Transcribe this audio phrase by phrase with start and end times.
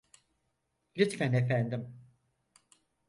[0.97, 1.97] Lütfen efendim!